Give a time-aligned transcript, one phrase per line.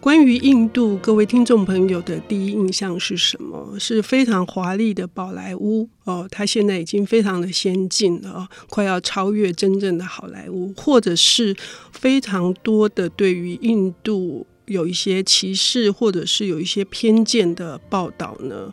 [0.00, 3.76] 关于印度，各位听众朋友的第一印象是什么？
[3.80, 11.54] 是非常华丽的宝莱坞哦，它现在已经非常的先进了，快要超越真正的好莱坞，或者是
[11.92, 18.72] 非常多的对于印度有一些歧视，或者是有一些偏见的报道呢？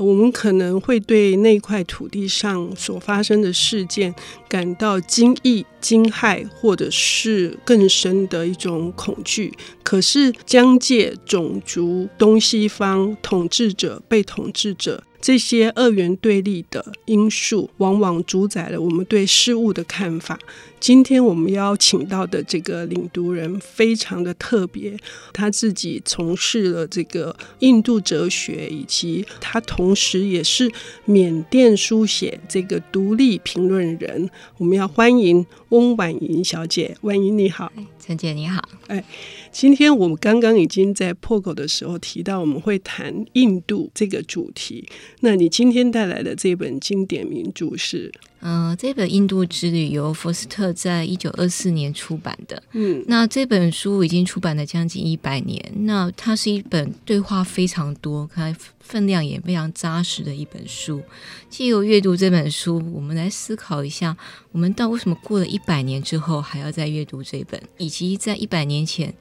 [0.00, 4.14] 我们可能会对那块土地上所发生的事件
[4.48, 9.52] 感到惊异、惊骇，或者是更深的一种恐惧。
[9.82, 15.04] 可是，疆界、种族、东西方、统治者、被统治者。
[15.20, 20.38] 这些二元对立的因素，往往主宰了我们对事物的看法。
[20.80, 24.96] 今天我们邀请到的这个领读人非常的特别，
[25.30, 30.72] 他自己从事了这个印度哲学，以及他同时也是
[31.04, 34.30] 缅甸书写这个独立评论人。
[34.56, 39.04] 我们要欢迎翁婉莹小姐，婉莹你好，陈姐你好，哎。
[39.52, 44.88] 今天我们刚刚已经在破口的时候提到，我们会谈印度这个主题。
[45.20, 48.12] 那你今天带来的这本经典名著是？
[48.40, 52.62] 嗯、呃，这本《印度之旅》由福斯特在一九二四年出版的。
[52.72, 55.72] 嗯，那这本书已经出版了将近一百年。
[55.80, 61.02] 那它是一本对话非常多，看分量也非常扎实的一本书。
[61.48, 64.16] 借由阅读这本书，我们来思考一下，
[64.52, 69.12] 我们到为什么过了一百年之后还要再阅读这本，以及在一百年前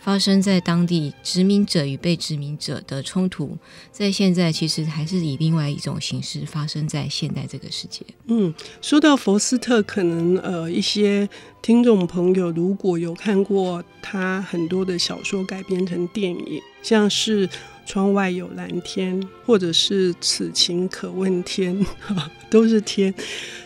[0.00, 3.56] 发生在当地殖民者与被殖民者的冲突，
[3.90, 8.04] 在现在其实还是以另外一种形式发生在现代这个世界。
[8.26, 8.52] 嗯。
[8.80, 11.28] 说到佛斯特，可能呃一些
[11.60, 17.48] 听众朋友如果有看过他很多的小说改编成电影，像是
[17.84, 21.76] 《窗外有蓝天》或者是《此情可问天》，
[22.48, 23.12] 都是天。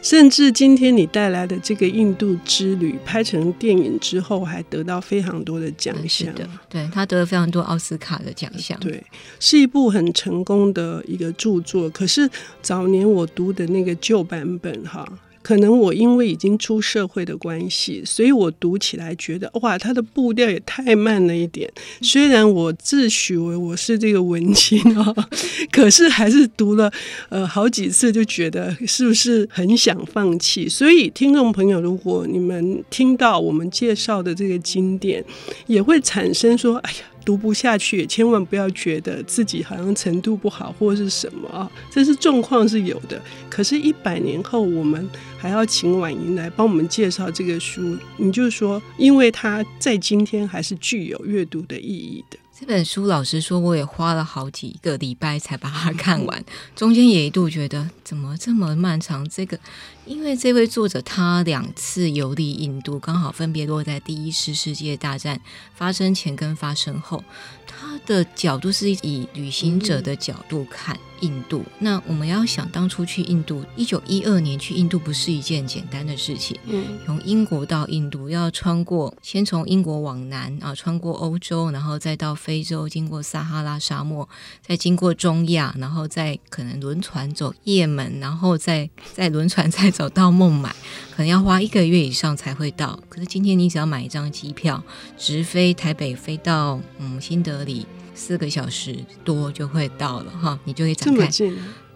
[0.00, 6.34] 甚至今天你带来的这个印度之旅拍成电影之后，还得到非常多的奖项。
[6.70, 8.78] 对，他得了非常多奥斯卡的奖项。
[8.80, 9.04] 对，
[9.38, 11.90] 是一部很成功的一个著作。
[11.90, 12.26] 可是
[12.62, 15.06] 早年我读的那个旧版本，哈。
[15.42, 21.70] 可能我因为已经出社会的关系，所以我读起来觉得哇，它的步调也太慢了一点。
[22.02, 25.14] 虽然我自诩为我是这个文青哦，
[25.72, 26.92] 可是还是读了
[27.28, 30.68] 呃好几次，就觉得是不是很想放弃？
[30.68, 35.24] 所以听众朋友，如果你们听到我们介绍的这个经典，
[35.66, 36.98] 也会产生说，哎呀。
[37.30, 43.22] 读不下去也，千万不要觉得自己好像程度不好或是什么啊，这是状况是有的。
[43.48, 45.08] 可是，一百年后，我们
[45.38, 52.36] 还要请婉莹来帮我们介绍这个书，你就说，因为它在今天还是具有阅读的意义的。
[52.60, 56.44] 这本书，老实说，我也花了好几个礼拜才把它看完，
[56.76, 59.26] 中间也一度觉得怎么这么漫长。
[59.30, 59.58] 这个，
[60.04, 65.40] 因为这位作者他两次游历印度，刚好分别落在第一次世界大战
[65.74, 67.24] 发生前跟发生后。
[67.66, 71.64] 他的角度是以旅行者的角度看印度。
[71.78, 76.58] 那我们要想当初去印度，一九一二年去印度不是一件简单的事情。
[76.66, 84.28] 嗯，从英国到印度要穿过，先从英国往南啊，穿过欧洲，然后再到非洲，经过撒哈拉沙漠，
[84.60, 90.70] 再经过中亚，然后再可能轮船走叶门，然后再再轮船再走到孟买，
[91.10, 92.98] 可能要花一个月以上才会到。
[93.08, 94.82] 可是今天你只要买一张机票，
[95.16, 97.86] 直飞台北，飞到嗯新德里。
[98.14, 101.28] 四个小时多就会到了哈，你就可以展开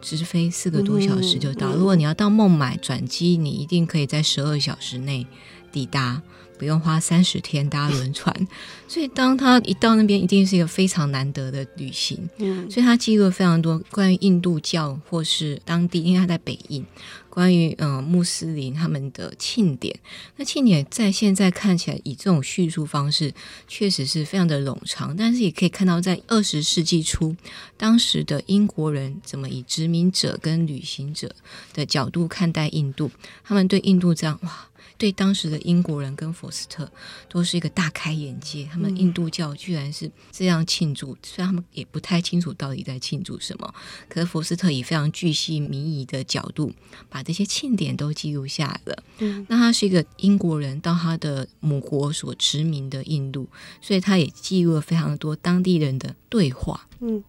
[0.01, 1.73] 直飞四个多小时就到。
[1.73, 5.27] 如果你要到孟买转机，你一定可以在十二小时内
[5.73, 6.21] 抵达，
[6.59, 8.35] 不用花三十天搭轮船。
[8.87, 12.29] 所以当他一到那边，一定是一个非常难得的旅行。
[12.71, 16.85] 所以他记录了非常多关于印度教或是当地，因为他在北印。
[17.29, 19.93] 关于嗯穆斯林他们的庆典，
[20.37, 23.35] 那庆典在现在看起来以这种叙述方式，
[23.67, 27.35] 确实是非常的冗长，但是也可以看到在二十世纪初，
[27.77, 31.35] 当时的英国人怎么以殖民者跟旅行者
[31.73, 33.11] 的角度看待印度，
[33.43, 34.69] 他们对印度这样哇。
[34.97, 36.91] 对当时的英国人跟佛斯特
[37.29, 43.75] 都是一个大开眼界，他们印度教居然是这样庆祝，虽然他们也不太清楚到底在庆祝什么，
[44.09, 46.73] 可是佛斯特以非常巨细靡遗的角度
[47.09, 49.03] 把这些庆典都记录下来了。
[49.19, 53.49] 嗯，那他是一个英国人到他的母国所殖民的印度，
[53.81, 56.89] 所以他也记录了非常多当地人的对话。
[57.01, 57.23] 嗯。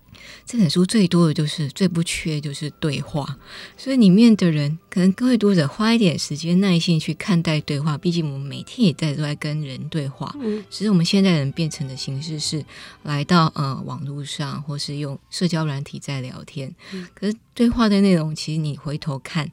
[0.45, 3.37] 这本书最多的就是最不缺就是对话，
[3.77, 10.35] 所以里面的人可能各位读者花一点时间耐心去看待对话，毕竟我们每天也在都在跟人对话。
[10.39, 12.63] 嗯，只是我们现在人变成的形式是
[13.03, 16.73] 来到呃网络上，或是用社交软体在聊天。
[16.93, 19.49] 嗯，可是对话的内容，其实你回头看，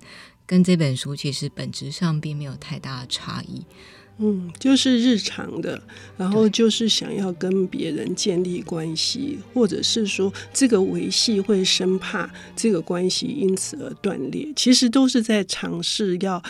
[0.47, 3.65] 跟这本书其实本质上并没有太大的差异。
[4.19, 5.83] 嗯，就是日常的，
[6.17, 16.41] 然后就是想要跟别人建立关系，或者是说这个维系会生怕这个关系因此而断裂，其实都是在尝试要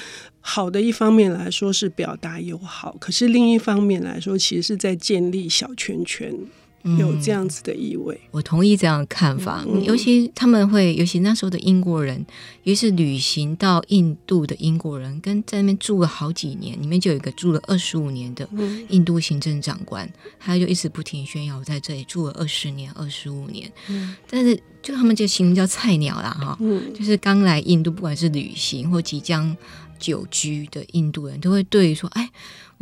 [0.41, 6.35] 好的一方面来说是表达友好，可是另一方面来说，其实是在建立小圈圈。
[6.99, 9.65] 有这样子的意味，嗯，我同意这样的看法。
[9.69, 12.19] 嗯，尤其他们会，尤其那时候的英国人，
[12.65, 18.49] 尤其是旅行到印度的英国人，跟在那边住了好几年，里面就有一个住了二十五年的
[18.89, 23.71] 印度行政长官，嗯，他就一直不停宣扬我在这里住了二十年、二十五年。
[23.89, 29.57] 嗯，但是就他们这个形容叫菜鸟啦，哈，嗯，就是刚来印度，不管是旅行或即将
[30.01, 32.29] 久居的印度人，都会对于说，哎。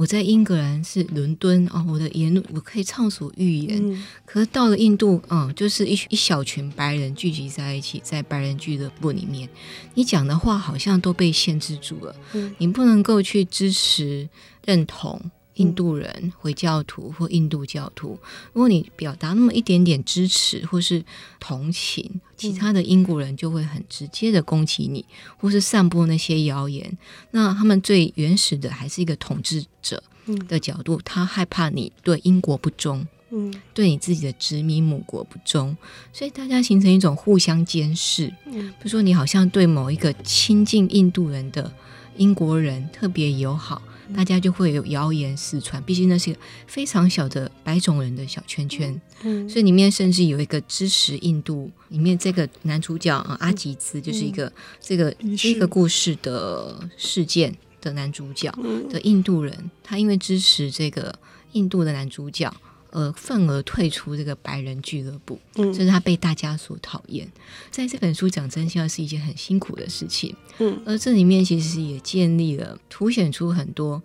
[0.01, 3.79] 我在英格兰是伦敦哦，我的言论我可以畅所欲言。
[3.85, 9.47] 嗯、可是到了印度，嗯，就是一一小群白人聚集在一起，在白人俱乐部里面，
[9.93, 12.17] 你讲的话好像都被限制住了。
[12.33, 14.27] 嗯、你不能够去支持、
[14.65, 15.21] 认同
[15.61, 18.19] 印度人、回教徒或印度教徒。
[18.53, 21.05] 如果你表达那么一点点支持或是
[21.39, 25.05] 同情，其他的英国人就会很直接的攻击你，
[25.39, 26.97] 或是散播那些谣言。
[27.33, 30.03] 那他们最原始的还是一个统治者
[30.49, 35.77] 的角度，他害怕你对英国不忠，嗯，对你自己的殖民母国不忠，
[36.13, 38.33] 所以大家形成一种互相监视。
[38.47, 41.71] 嗯，比如说你好像对某一个亲近印度人的
[42.17, 43.83] 英国人特别友好。
[44.15, 58.53] 大家就会有谣言四传，毕竟那是一个非常小的白种人的小圈圈，嗯，所以里面甚至有一个支持印度，里面这个男主角啊阿吉兹就是一个、嗯、这个这个故事的事件的男主角
[58.91, 61.15] 的印度人，他因为支持这个
[61.53, 62.53] 印度的男主角。
[62.91, 67.31] 呃，愤而退出这个白人俱乐部，嗯，这是他被大家所讨厌。
[67.71, 74.03] 在这本书讲真相是一件很辛苦的事情，嗯，而这里面其实也建立了、凸显出很多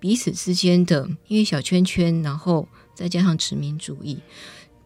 [0.00, 4.18] 彼此之间的，因为小圈圈，然后再加上殖民主义。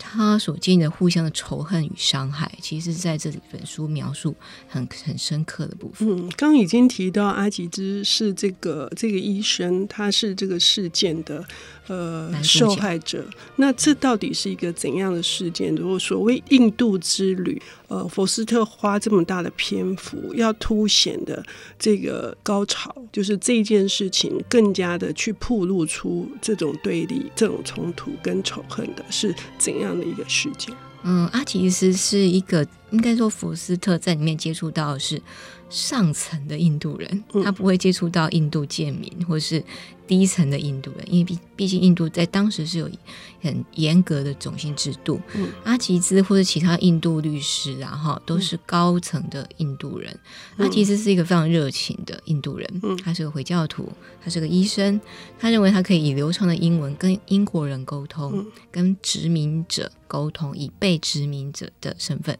[0.02, 4.34] 他所经历的互相的仇恨与伤害，其实在这里本书描述
[4.66, 6.08] 很很深刻的部分。
[6.08, 11.44] 嗯，刚已经提到阿吉兹是这个这个医生，他是这个事件的
[11.86, 13.24] 呃受害者。
[13.56, 15.74] 那这到底是一个怎样的事件？
[15.74, 21.44] 如果所谓印度之旅，呃，佛斯特花这么大的篇幅要凸显的
[21.78, 30.74] 这个高潮，就是这件事情更加的去暴露出这种对立、这种冲突跟仇恨的是怎样样的一个事件？
[31.02, 35.20] 嗯，阿提斯是一个，应该说福斯特在里面接触到的是
[35.70, 39.62] 上层的印度人，他不会接触到印度贱民或是
[40.06, 42.90] 低层的印度人，因为毕毕竟印度在当时是有
[43.40, 45.20] 很严格的种姓制度。
[45.34, 50.12] 嗯、阿吉兹或者其他印度律师，啊，哈都是高层的印度人。
[50.56, 53.88] 嗯、阿吉兹是一个非常热情的印度人，嗯、他是个回教徒，
[54.20, 55.00] 他是个医生，
[55.38, 62.36] 他认为他可以以流畅的英文跟英国人沟通，嗯、跟殖民者沟通，以被殖民者的身份。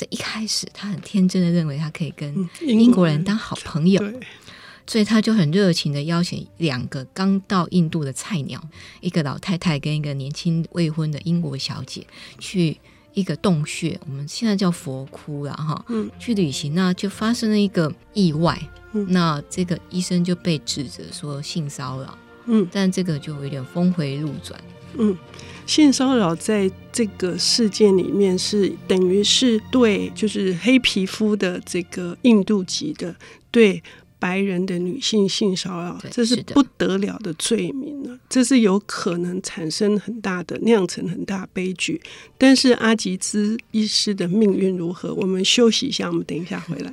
[0.00, 4.02] 在一开始，他很天真的认为他可以跟英国人当好朋友，
[4.86, 8.58] 所以他就很热情的邀请两个刚到印度的菜鸟，
[9.02, 12.06] 一个老太太跟一个年轻未婚的英国小姐，
[12.38, 12.78] 去
[13.12, 18.58] 一个洞穴，我们现在叫佛窟了哈，嗯，去旅行，那就发生了一个意外，
[18.92, 22.16] 嗯，那这个医生就被指责说性骚扰，
[22.46, 24.60] 嗯，但这个就有点峰回路转，
[24.96, 25.16] 嗯。
[25.66, 33.14] 性骚扰在这个事件里面是等于是对，就是黑皮肤的这个印度籍的
[33.52, 33.80] 对
[34.18, 42.00] 白人的女性性骚扰，这是不得了的罪名了，这是有可能产生很大的酿成很大悲剧。
[42.36, 45.14] 但是阿吉兹医师的命运如何？
[45.14, 46.92] 我们休息一下，我们等一下回来。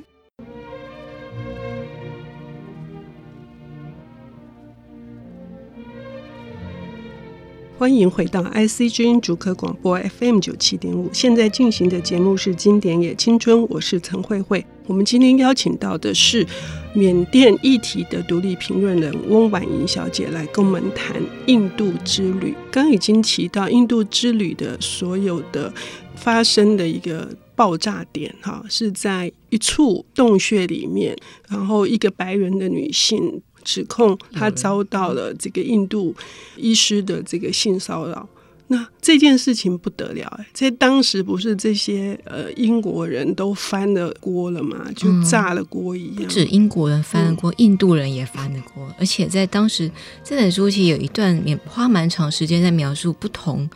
[7.78, 14.66] 欢迎回到 ICG 主客广播 FM 九七点五，现在进行的节目是《经典也青春》，我是陈慧慧。
[14.88, 16.44] 我们今天邀请到的是
[16.92, 22.52] 缅甸议题的独立评论人翁婉莹小姐来跟我们谈印度之旅。
[22.68, 25.72] 刚已经提到印度之旅的所有的
[26.16, 31.16] 发生的一个爆炸点，哈，是在一处洞穴里面，
[31.48, 33.40] 然后一个白人的女性。
[33.68, 36.16] 指控他遭到了这个印度
[36.56, 38.26] 医师的这个性骚扰，
[38.68, 44.86] 那这件事情不得了哎，在当时不是这些呃英国人都翻了锅了吗？
[44.96, 46.24] 就炸了锅一样。
[46.24, 48.90] 不止英国人翻了锅，嗯、印度人也翻了锅。
[48.98, 49.90] 而且在当时
[50.24, 53.68] 这本书其实有一段也花蛮长时间在描述不同。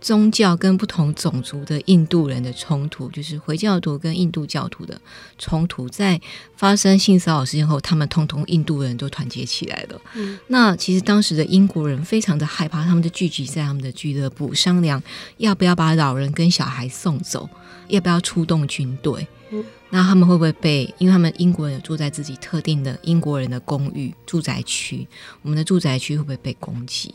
[0.00, 5.00] 宗教跟不同种族的印度人的冲突，就是回教徒跟印度教徒的
[5.38, 6.20] 冲突，在
[6.56, 10.00] 发生性骚扰事件后，他们通通印度人都团结起来了。
[10.46, 15.02] 那其实当时的英国人非常的害怕，他们就聚集在他们的俱乐部商量，
[15.36, 17.48] 要不要把老人跟小孩送走，
[17.88, 19.26] 要不要出动军队。
[19.50, 20.94] 嗯那他们会不会被？
[20.98, 25.04] 因为他们英国人有住在自己特定的英国人的公寓住宅区，
[25.42, 27.12] 我们的住宅区会不会被攻击？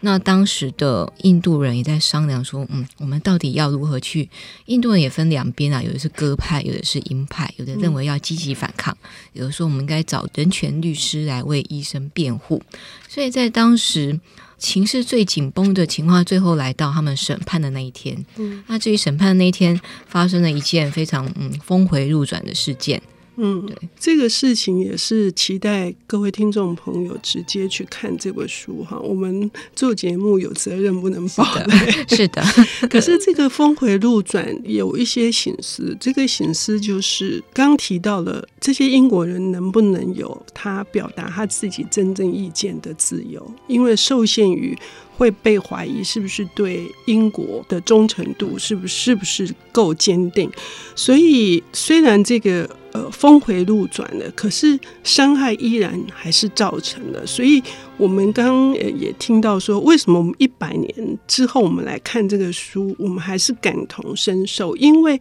[0.00, 4.28] 那当时的印度人也在商量说，嗯，我们到底要如何去？
[4.66, 8.94] 印度人也分两边啊，有的是鸽派，有的是鹰派，有的认为要积极反抗，
[9.32, 12.62] 有的说我们应该找人权律师来为医生辩护。
[13.08, 14.20] 所以在当时。
[14.60, 18.26] 情势最紧绷的情况，最后来到他们审判的那一天。
[18.38, 23.00] 嗯，那至于审判的那一天，发生了一件非常嗯峰回路转的事件。
[23.40, 28.98] 嗯，对，这个事情也是期待各位听众朋友直接去看这本书哈。
[28.98, 32.42] 我们做节目有责任不能爆雷，是的。
[32.90, 44.76] 可是这个峰回路转有一些醒思，这个醒思就是刚提到了这些英国人能不能有他表达他自己真正意见的自由，因为受限于。
[45.18, 50.48] 会被怀疑是不是对英国的忠诚度是不是是不是够坚定？
[50.94, 52.70] 所以虽然这个
[53.10, 57.26] 峰回路转了，可是伤害依然还是造成了。
[57.26, 57.62] 所以
[57.96, 65.20] 我们刚刚也听到说，为什么我们一百年之后我们来看这个书，我们还是感同身受，因为。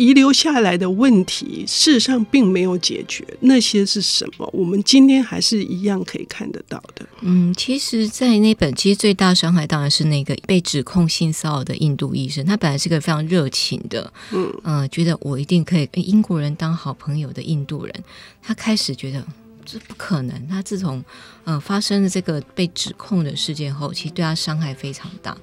[0.00, 3.22] 遗留下来的问题，事实上并没有解决。
[3.40, 4.48] 那些是什么？
[4.50, 7.06] 我们今天还是一样可以看得到的。
[7.20, 12.42] 嗯，其实，在那本，其实最大伤害当然是那个被指控性骚扰的印度医生。
[12.46, 17.94] 他本来是个非常热情的，嗯觉得我一定可以跟英国人当好朋友的印度人。
[18.42, 19.22] 他开始觉得
[19.64, 20.48] 这不可能。
[20.48, 21.04] 他自从
[21.44, 25.36] 呃发生了这个被指控的事件后，其实对他伤害非常大。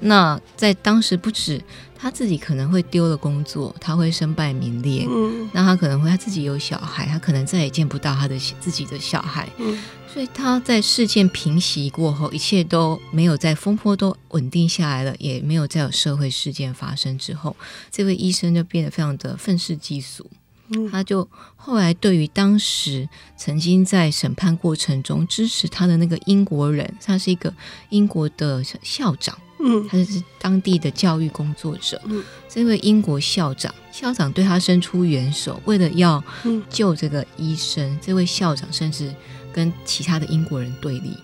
[0.00, 1.62] 那在当时不止。
[2.02, 5.06] 他自己可能会丢了工作，他会身败名裂。
[5.06, 9.46] 嗯，那他可能会他自己有小孩，他可能再也见不到他的自己的小孩。
[9.58, 9.78] 嗯，
[10.10, 17.54] 所以他在事件平息过后，一切都没有在风波都稳定下来了，也没有再有社会事件发生之后，
[17.90, 20.26] 这位医生就变得非常的愤世嫉俗。
[20.72, 27.52] 嗯，他就后来对于当时曾经在审判过程中支持他的那个英国人，他是一个
[27.88, 29.36] 英国的校长。
[29.62, 32.00] 嗯，他是当地的教育工作者。
[32.06, 36.22] 嗯，这位英国校长，校长对他伸出援手，为了要
[36.70, 39.14] 救这个医生，这位校长甚至
[39.52, 41.14] 跟其他的英国人对立。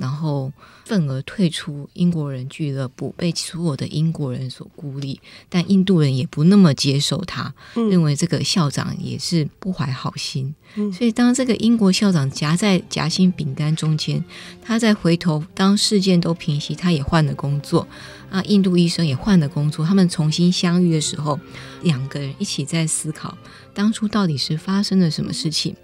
[0.00, 0.52] 然后
[0.84, 5.20] 愤而退出英国人俱乐部，被所有的英国人所孤立。
[5.48, 10.54] 但印度人也不那么接受他，嗯、认为这个校长也是不怀好心。
[10.76, 14.22] 嗯、所以当这个英国校长夹在夹心饼干中间，
[14.62, 17.86] 他再回头，当事件都平息，他也换了工作。
[18.30, 19.86] 啊，印度医生也换了工作。
[19.86, 21.40] 他们重新相遇的时候，
[21.82, 23.36] 两个人一起在思考
[23.72, 25.74] 当初到底是发生了什么事情。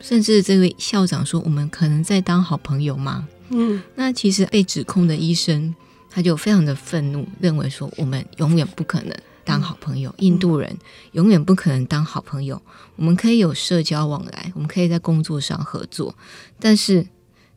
[0.00, 5.74] 甚至这位校长说：“我们可能在当好朋友吗？”嗯，那其实被指控的医生
[6.10, 10.76] 他就非常的愤怒，认为说我们永远不可能当好朋友，印度人
[11.12, 12.60] 永远不可能当好朋友。
[12.96, 16.14] 我们可以有社交往来，我们可以在工作上合作，
[16.60, 17.06] 但是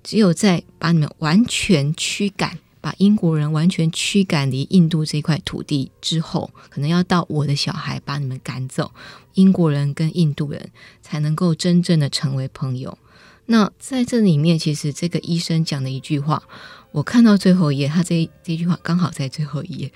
[0.03, 8.91] 只有在把你们完全驱赶，把英国人完全驱赶离印度这块土地之后，可能要到我的小孩把你们赶走，
[9.33, 10.71] 英国人跟印度人
[11.01, 12.97] 才能够真正的成为朋友。
[13.47, 16.43] 那在这里面，其实这个医生讲的一句话，
[16.91, 19.91] 我看到最后一页，他这这句话刚好在最后一页，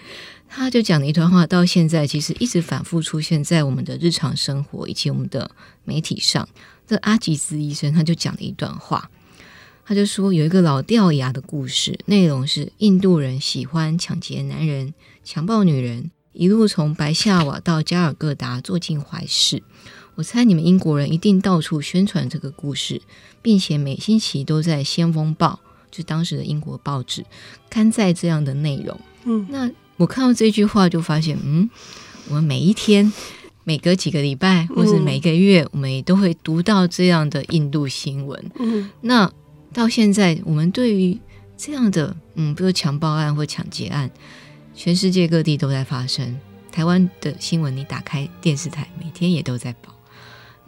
[0.47, 5.49] 他就讲了一段话，到现在其实一直反复出现在我们的日常生活以及我们的
[5.83, 6.47] 媒体上。
[6.85, 9.09] 这阿吉兹医生他就讲了一段话，
[9.85, 19.63] 他就说有一个老掉牙的故事，内容是印度人喜欢抢劫男人、强暴女人，一路从白夏瓦到加尔各答做尽坏事。
[20.19, 23.01] 我猜你们英国人一定到处宣传这个故事，
[23.41, 25.61] 并且每星期都在《先锋报》
[25.97, 27.23] 就当时的英国报纸
[27.69, 28.99] 刊载这样的内容。
[29.23, 31.69] 嗯，那我看到这句话就发现，嗯，
[32.27, 33.13] 我们每一天、
[33.63, 38.51] 每隔几个礼拜，或是每个月，我们也都会读到这样的印度新闻。
[38.59, 39.31] 嗯，那
[39.71, 41.17] 到现在，我们对于
[41.55, 44.11] 这样的，嗯，比如强暴案或抢劫案，
[44.75, 46.37] 全世界各地都在发生。
[46.73, 49.95] 台湾的新闻，你打开电视台，每天也都在报。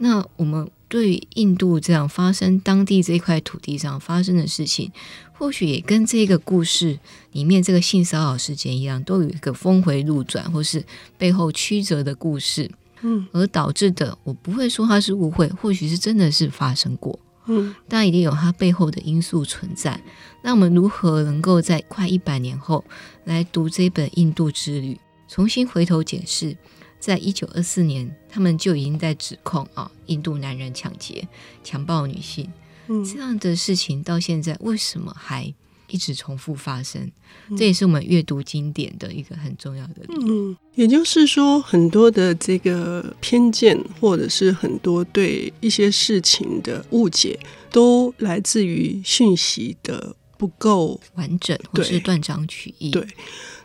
[0.02, 4.90] 那我们对于印度这样发生当地这块土地上发生的事情，
[5.32, 6.98] 或许也跟这个故事
[7.30, 10.84] 里面这个性骚扰事件一样，都有一个峰回路转，或是
[11.16, 12.68] 背后曲折的故事。
[13.02, 17.16] 嗯，而导致的，我不会说它是误会，或许是真的是发生过。
[17.46, 20.00] 嗯，但一定有它背后的因素存在。
[20.42, 22.84] 那我们如何能够在快一百年后
[23.24, 24.94] 来读这本《印度之旅》，
[25.28, 26.56] 重新回头检视，
[27.02, 31.26] 在一九二四年，他们就已经在指控啊，印度男人抢劫、
[31.64, 32.48] 强暴女性，
[32.86, 35.52] 嗯，这样的事情到现在为什么还
[35.88, 37.10] 一直重复发生？
[37.58, 40.52] 这也是我们阅读经典的一个很重要的理由。
[40.52, 47.36] 嗯，也就是说，很多的这个偏见，或者是很多对一些事情的误解，
[47.68, 52.92] 都来自于讯息的不够完整，或是断章取义。
[52.92, 53.04] 对。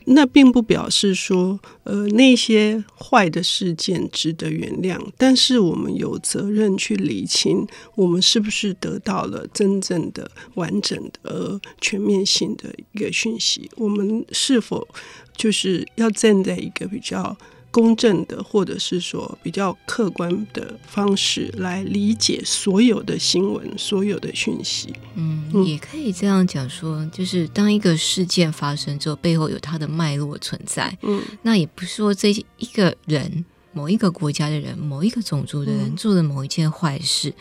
[0.09, 13.69] 那并不表示说，呃，那些坏的事件值得原谅，但是我们有责任去理清，我们是不是得到了真正的、完整的、全面性的一个讯息？
[13.75, 14.87] 我们是否
[15.35, 17.37] 就是要站在一个比较
[17.77, 24.91] 公正的，或者是说比较客观的方式来理解所有的新闻、所有的讯息。
[25.13, 30.97] 嗯，也可以这样讲说，就是当一个事件发生之后，背后有它的脉络存在。
[31.03, 37.31] 嗯，那也不是说这一个人、某一个国家的人、某一个种族的人做了某一件坏事，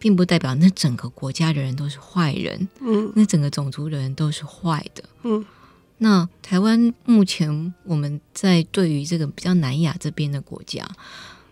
[0.00, 2.68] 并不代表那整个国家的人都是坏人。
[2.80, 5.04] 嗯，那整个种族的人都是坏的。
[5.22, 5.44] 嗯。
[5.98, 10.86] 那台湾目前我们在对于这个比较南亚这边的国家，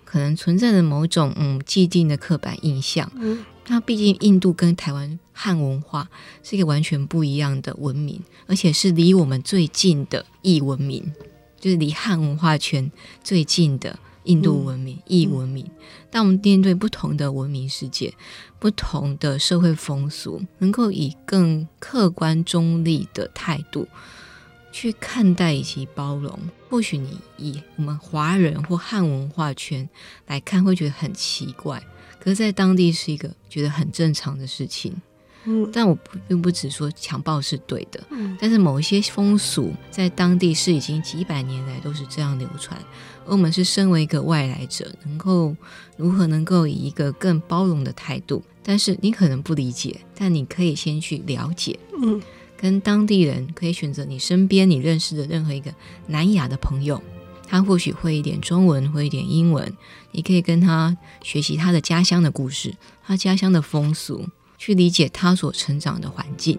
[0.05, 3.11] 可能存在着某种嗯既定的刻板印象。
[3.15, 6.11] 嗯，那毕竟印度跟台湾汉文化
[6.43, 11.13] 是一个完全不一样的文明，而且是离我们最近的异文明，
[11.59, 12.91] 就是离汉文化圈
[13.23, 15.65] 最近的印度文明、异文明。
[16.11, 18.13] 当我们面对不同的文明世界、
[18.59, 23.89] 不同的社会风俗，能够以更客观中立的态度。
[24.73, 26.37] 去看待以及包容，
[26.69, 29.89] 或许你以我们华人或汉文化圈
[30.27, 31.81] 来看，会觉得很奇怪，
[32.19, 34.93] 可是，在当地是一个觉得很正常的事情。
[35.45, 42.81] 嗯，但我不并不只说强暴是对的，嗯，但是某一些风俗在当地是已经几百年来都是这样流传，
[43.27, 45.55] 而我们是身为一个外来者，能够
[45.97, 48.41] 如何能够以一个更包容的态度？
[48.63, 52.23] 但是你可能不理解，但你可以先去了解，嗯。
[52.63, 55.75] 跟当地人可以选择你身边你认识的任何一个
[56.07, 57.03] 南亚的朋友，
[57.49, 59.77] 他或许会一点中文，会一点英文，
[60.13, 62.73] 你可以跟他学习他的家乡的故事，
[63.05, 64.25] 他家乡的风俗，
[64.57, 66.57] 去理解他所成长的环境。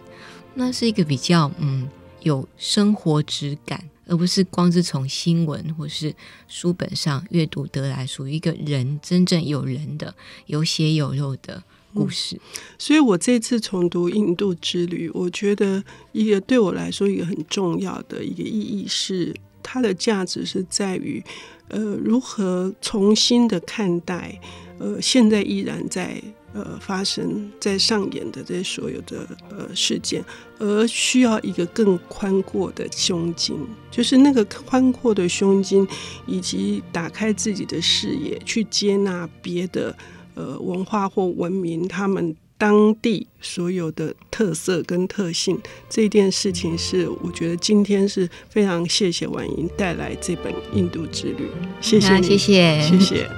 [0.55, 1.87] 那是一个比较嗯
[2.21, 6.13] 有生活质感，而不是光是从新闻或是
[6.49, 10.13] 书本上阅读得来，属于一个人真正有人的
[10.47, 11.63] 有血有肉的。
[11.93, 12.39] 故事，
[12.77, 21.23] 所以我这次重读《印度之旅》，我觉得一个对我来说一个很重要的一个意义是，它的价值是在于，
[21.69, 24.39] 呃，如何重新的看待，
[24.79, 26.21] 呃，现在依然在
[26.53, 30.23] 呃发生在上演的这所有的呃事件，
[30.59, 33.55] 而需要一个更宽阔的胸襟，
[33.91, 35.87] 就是那个宽阔的胸襟，
[36.25, 39.95] 以及打开自己的视野，去接纳别的。
[40.35, 51.43] 呃，文化或文明，他们当地所有的特色跟特性，这件事情是我觉得今天是非常谢谢婉莹带来这本《印度之旅》，
[51.81, 53.29] 谢谢你，谢谢，谢谢。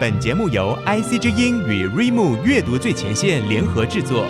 [0.00, 4.26] 本节目由 IC 之音与 rimu 阅读最前线联合制作，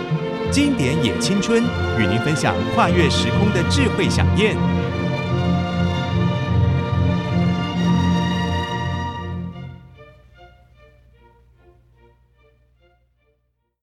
[0.51, 1.63] 经典也青春
[1.99, 4.55] 与您分享跨越时空的智慧饗宴。